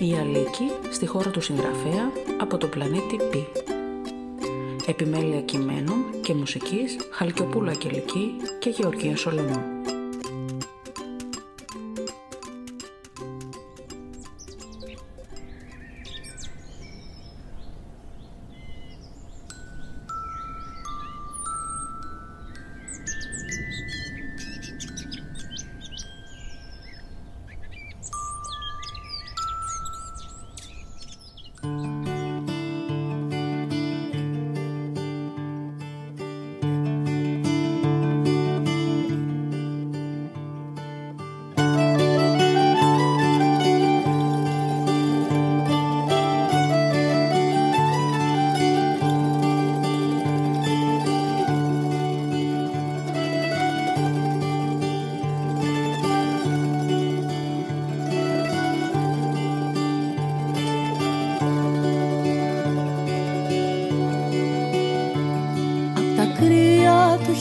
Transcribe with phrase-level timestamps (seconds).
[0.00, 2.10] Η Αλίκη στη χώρα του συγγραφέα
[2.40, 3.34] από το πλανήτη Π.
[4.88, 9.16] Επιμέλεια κειμένων και μουσικής Χαλκιοπούλα Αγγελική και Γεωργία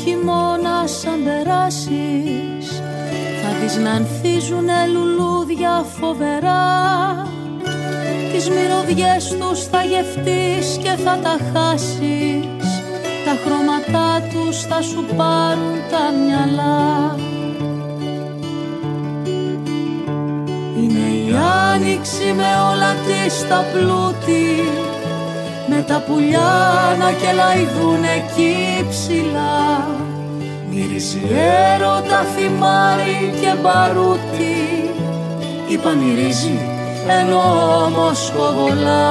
[0.04, 0.38] Σολομού.
[3.84, 6.66] να ανθίζουνε λουλούδια φοβερά.
[8.34, 12.82] Τις μυρωδιές τους θα γευτείς και θα τα χάσεις.
[13.26, 17.16] Τα χρώματά τους θα σου πάρουν τα μυαλά.
[20.78, 21.36] Είναι η
[21.74, 24.67] άνοιξη με όλα της τα πλούτη
[25.78, 29.88] Με τα πουλιά να κελαϊδούν εκεί ψηλά.
[30.70, 31.22] Μυρίζει
[31.74, 34.90] έρωτα, θυμάρι και μπαρούτι.
[35.68, 36.60] Υπανηρίζει
[37.08, 37.42] ενώ
[37.86, 39.06] όμως κοβολά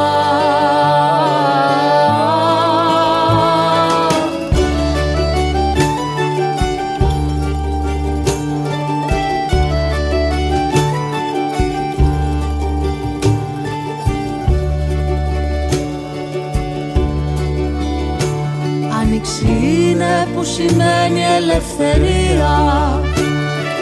[20.34, 22.56] που σημαίνει ελευθερία.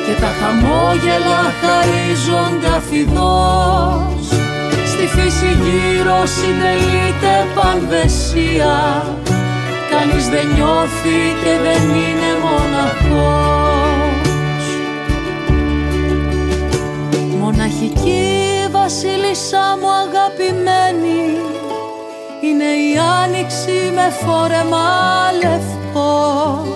[0.07, 4.27] Και τα χαμόγελα χαρίζονται αφιδός.
[4.93, 8.77] Στη φύση γύρω συντελείται πανδεσία.
[9.91, 12.24] Κανείς δεν νιώθει και δεν είναι
[24.11, 24.89] φόρεμα
[25.43, 26.67] λευκό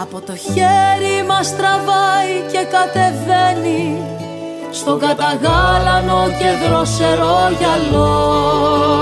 [0.00, 4.02] από το χέρι μας τραβάει και κατεβαίνει
[4.70, 8.99] στον καταγάλανο και δροσερό γυαλό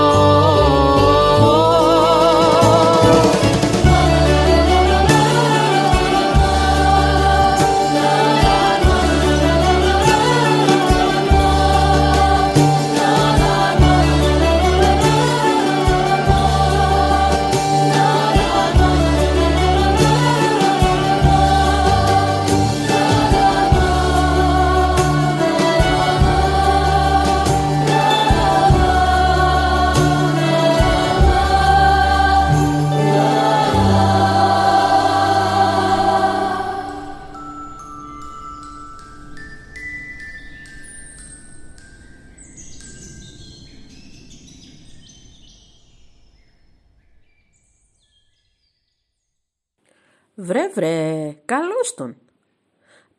[50.41, 52.15] Βρε βρε, καλώς τον.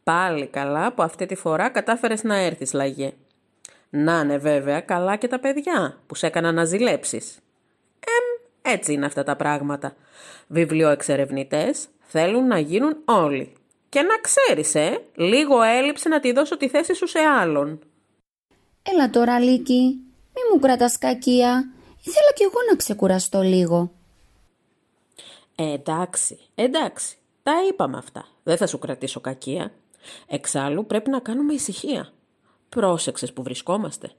[0.03, 3.12] Πάλι καλά που αυτή τη φορά κατάφερες να έρθεις, λαγέ.
[3.91, 7.38] Να ναι βέβαια καλά και τα παιδιά που σε έκαναν να ζηλέψεις.
[8.00, 9.94] Εμ, έτσι είναι αυτά τα πράγματα.
[10.47, 13.53] Βιβλιοεξερευνητές θέλουν να γίνουν όλοι.
[13.88, 17.80] Και να ξέρεις, ε, λίγο έλειψε να τη δώσω τη θέση σου σε άλλον.
[18.82, 19.82] Έλα τώρα, Λίκη,
[20.34, 21.70] μη μου κρατάς κακία.
[22.00, 23.91] Ήθελα κι εγώ να ξεκουραστώ λίγο.
[25.60, 27.16] Ε, εντάξει, εντάξει.
[27.43, 28.26] Τα είπαμε αυτά.
[28.43, 29.72] Δεν θα σου κρατήσω κακία.
[30.26, 32.12] Εξάλλου πρέπει να κάνουμε ησυχία.
[32.69, 34.10] Πρόσεξες που βρισκόμαστε.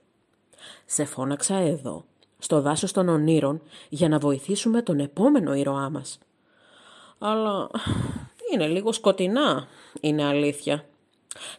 [0.85, 2.05] Σε φώναξα εδώ,
[2.38, 6.20] στο δάσος των ονείρων, για να βοηθήσουμε τον επόμενο ήρωά μας.
[7.20, 7.70] Αλλά
[8.53, 9.67] είναι λίγο σκοτεινά,
[10.02, 10.85] είναι αλήθεια.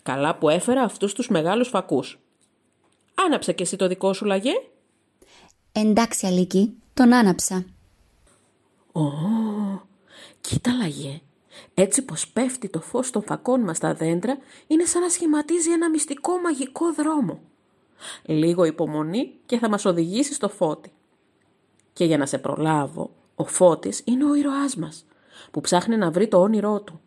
[0.02, 2.18] Καλά που έφερα αυτούς τους μεγάλους φακούς.
[3.14, 4.54] Άναψε και εσύ το δικό σου λαγέ;
[5.72, 7.64] Εντάξει, Αλίκη, τον άναψα.
[8.92, 9.02] Ω,
[10.40, 11.20] κοίτα λαγέ.
[11.74, 15.90] Έτσι πως πέφτει το φως των φακών μας στα δέντρα είναι σαν να σχηματίζει ένα
[15.90, 17.40] μυστικό μαγικό δρόμο.
[18.22, 20.92] Λίγο υπομονή και θα μας οδηγήσει στο φώτι.
[21.92, 25.04] Και για να σε προλάβω, ο Φώτης είναι ο ήρωάς μας,
[25.50, 27.00] που ψάχνει να βρει το όνειρό του.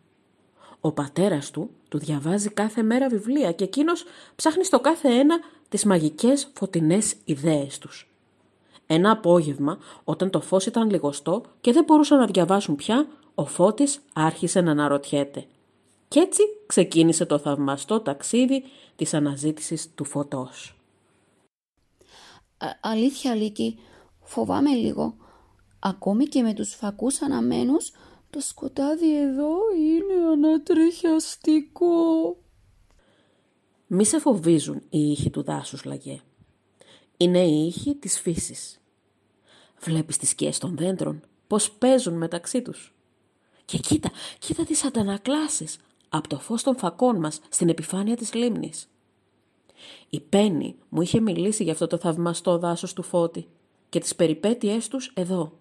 [0.80, 4.04] Ο πατέρας του του διαβάζει κάθε μέρα βιβλία και εκείνος
[4.36, 5.38] ψάχνει στο κάθε ένα
[5.68, 8.10] τις μαγικές φωτεινές ιδέες τους.
[8.86, 14.00] Ένα απόγευμα, όταν το φως ήταν λιγοστό και δεν μπορούσαν να διαβάσουν πια, ο Φώτης
[14.12, 15.46] άρχισε να αναρωτιέται.
[16.08, 18.64] Κι έτσι ξεκίνησε το θαυμαστό ταξίδι
[18.96, 20.80] της αναζήτησης του φωτός.
[22.80, 23.78] αλήθεια, Λίκη,
[24.22, 25.16] φοβάμαι λίγο.
[25.78, 27.92] Ακόμη και με τους φακούς αναμένους,
[28.30, 32.36] το σκοτάδι εδώ είναι ανατριχιαστικό.
[33.86, 36.20] Μη σε φοβίζουν οι ήχοι του δάσους, Λαγέ.
[37.16, 38.80] Είναι οι ήχοι της φύσης.
[39.78, 42.94] Βλέπεις τις σκιές των δέντρων, πώς παίζουν μεταξύ τους.
[43.64, 45.76] Και κοίτα, κοίτα τις αντανακλάσεις
[46.08, 48.88] από το φως των φακών μας στην επιφάνεια της λίμνης.
[50.08, 53.46] Η Πέννη μου είχε μιλήσει για αυτό το θαυμαστό δάσος του Φώτη
[53.88, 55.58] και τις περιπέτειές τους εδώ.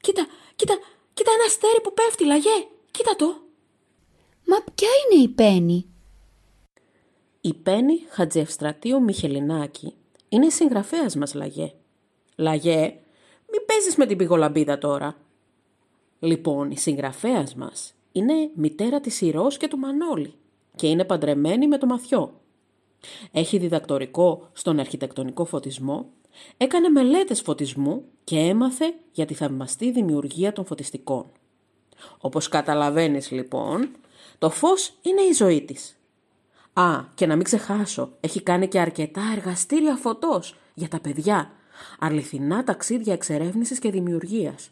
[0.00, 0.26] Κοίτα,
[0.56, 0.78] κοίτα,
[1.14, 3.40] κοίτα ένα αστέρι που πέφτει, λαγέ, κοίτα το.
[4.46, 5.86] Μα ποια είναι η Πέννη;
[7.40, 9.94] Η Πέννη Χατζευστρατείου Μιχελινάκη
[10.28, 11.72] είναι η συγγραφέας μας, λαγέ.
[12.36, 12.80] Λαγέ,
[13.50, 15.16] μην παίζεις με την πηγολαμπίδα τώρα.
[16.18, 20.34] Λοιπόν, η συγγραφέας μας είναι μητέρα της Ηρός και του Μανώλη
[20.76, 22.40] και είναι παντρεμένη με το Μαθιό.
[23.32, 26.08] Έχει διδακτορικό στον αρχιτεκτονικό φωτισμό,
[26.56, 31.26] έκανε μελέτες φωτισμού και έμαθε για τη θαυμαστή δημιουργία των φωτιστικών.
[32.18, 33.90] Όπως καταλαβαίνεις λοιπόν,
[34.38, 35.97] το φως είναι η ζωή της.
[36.78, 41.50] Α, και να μην ξεχάσω, έχει κάνει και αρκετά εργαστήρια φωτός για τα παιδιά.
[41.98, 44.70] Αληθινά ταξίδια εξερεύνησης και δημιουργίας.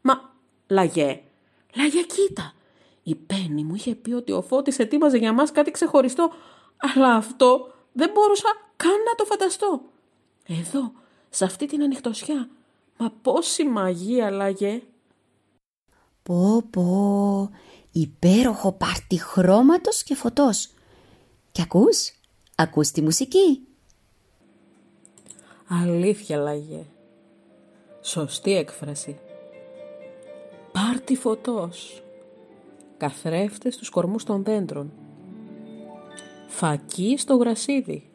[0.00, 0.32] Μα,
[0.66, 1.22] λαγέ,
[1.74, 2.52] λαγέ κοίτα,
[3.02, 6.30] η Πέννη μου είχε πει ότι ο Φώτης ετοίμαζε για μας κάτι ξεχωριστό,
[6.76, 9.80] αλλά αυτό δεν μπορούσα καν να το φανταστώ.
[10.46, 10.92] Εδώ,
[11.30, 12.48] σε αυτή την ανοιχτοσιά,
[12.96, 14.82] μα πόση μαγεία λάγε.
[16.22, 17.50] Πω πω,
[17.92, 20.68] υπέροχο πάρτι χρώματος και φωτός.
[21.58, 22.12] Και ακούς,
[22.54, 23.66] ακούς τη μουσική.
[25.68, 26.86] Αλήθεια λάγε.
[28.00, 29.18] Σωστή έκφραση.
[30.72, 32.02] Πάρτι φωτός
[32.96, 34.92] καθρέφτες στους κορμούς των δέντρων,
[36.46, 38.10] φακί στο γρασίδι,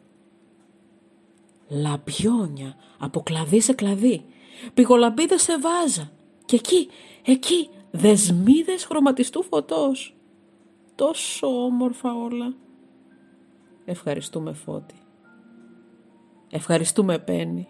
[1.68, 4.24] λαμπιόνια από κλαδί σε κλαδί,
[4.74, 6.10] πηγολαμπίδες σε βάζα
[6.44, 6.88] και εκεί,
[7.24, 10.16] εκεί δεσμίδες χρωματιστού φωτός.
[10.94, 12.54] Τόσο όμορφα όλα.
[13.84, 14.94] Ευχαριστούμε Φώτη.
[16.50, 17.68] Ευχαριστούμε Πέννη.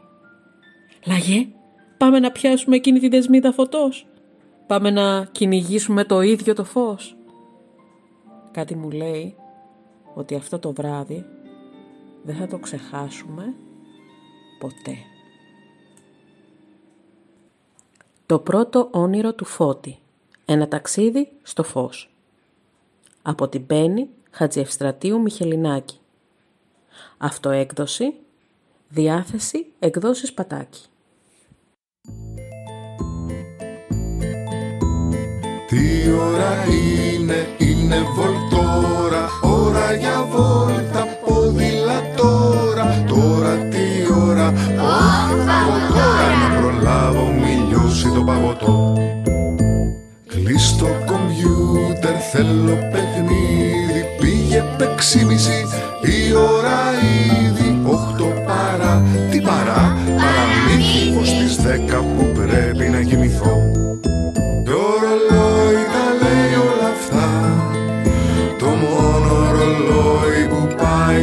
[1.06, 1.48] Λαγέ,
[1.96, 4.06] πάμε να πιάσουμε εκείνη τη δεσμίδα φωτός.
[4.66, 7.16] Πάμε να κυνηγήσουμε το ίδιο το φως.
[8.50, 9.36] Κάτι μου λέει
[10.14, 11.24] ότι αυτό το βράδυ
[12.22, 13.54] δεν θα το ξεχάσουμε
[14.58, 14.96] ποτέ.
[18.26, 19.98] Το πρώτο όνειρο του Φώτη.
[20.44, 22.10] Ένα ταξίδι στο φως.
[23.22, 25.98] Από την Πέννη Χατζιευστρατείου Μιχελινάκη.
[27.18, 28.14] Αυτοέκδοση.
[28.88, 30.82] Διάθεση εκδόσεις πατάκι.
[35.68, 45.83] Τι ώρα είναι, είναι βολτόρα Ώρα για βόλτα, ποδηλατόρα Τώρα τι ώρα, όχι
[51.44, 54.04] κομπιούτερ, θέλω παιχνίδι.
[54.20, 55.66] Πήγε πεξίμιση,
[56.02, 56.80] η ώρα
[57.46, 63.74] ήδη Οχτώ παρά, τι παρά, παραμύθι Πως τις δέκα που πρέπει να κοιμηθώ.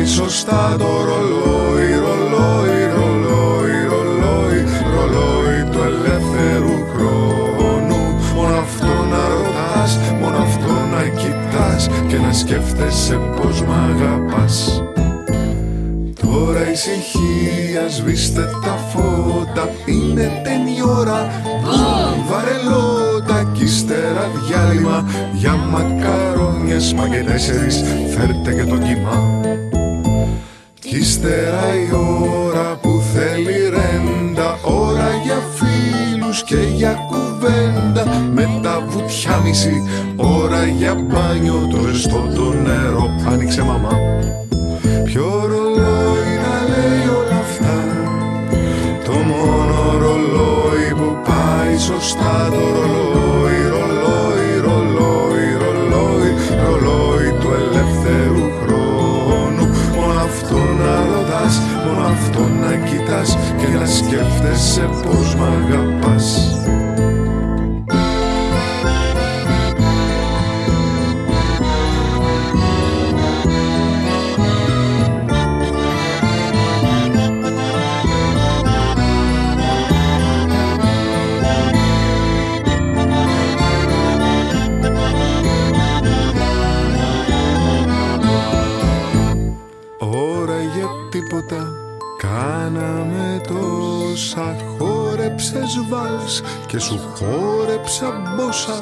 [0.06, 1.51] Σωστά το ρολόι, ρολόι,
[12.32, 14.84] να σκέφτεσαι πως μ' αγαπάς.
[16.22, 21.30] Τώρα ησυχία, σβήστε τα φώτα, είναι τένι ώρα,
[22.30, 27.84] βαρελότα κι ύστερα διάλειμμα για μακαρόνιες, μα και τέσσερις
[28.16, 29.42] φέρτε και το κύμα.
[30.80, 31.96] Κι ύστερα η
[32.46, 35.42] ώρα που θέλει ρέντα Ώρα για
[36.32, 38.06] φίλους και για κουβέντα.
[38.34, 39.84] Με τα βουτιά μισή
[40.16, 41.68] Ώρα για μπάνιο.
[41.72, 44.00] Το ζεστό το νερό Άνοιξε μαμά.
[45.04, 47.76] Ποιο ρολόι να λέει όλα αυτά.
[49.06, 52.50] Το μόνο ρολόι που πάει σωστά.
[52.52, 56.30] Το ρολόι, ρολόι, ρολόι, ρολόι
[56.64, 58.52] Ρολόι του ελεύθερου
[61.86, 65.31] Μόνο αυτό να κοιτάς και να σκέφτεσαι πως
[96.92, 98.80] σου χόρεψα μπόσα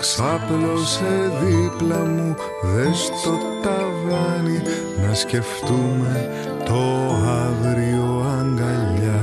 [0.00, 4.62] Ξάπλωσε δίπλα μου δες το ταβάνι
[5.06, 6.30] να σκεφτούμε
[6.64, 6.80] το
[7.14, 9.22] αύριο αγκαλιά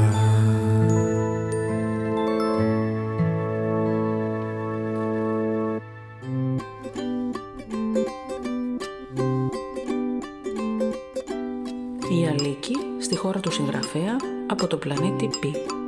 [12.09, 14.15] Η Αλίκη στη χώρα του συγγραφέα
[14.47, 15.80] από το πλανήτη Π.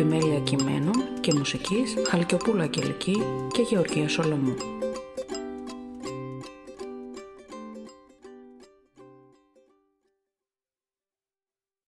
[0.00, 4.79] Επιμέλεια κειμένων και μουσικής Χαλκιοπούλου Αγγελική και Γεωργία Σολομού.